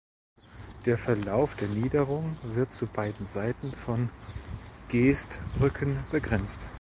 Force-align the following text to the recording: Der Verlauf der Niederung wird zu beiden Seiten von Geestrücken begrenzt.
Der 0.87 0.97
Verlauf 0.97 1.55
der 1.57 1.67
Niederung 1.67 2.35
wird 2.41 2.73
zu 2.73 2.87
beiden 2.87 3.27
Seiten 3.27 3.71
von 3.71 4.09
Geestrücken 4.89 6.03
begrenzt. 6.09 6.67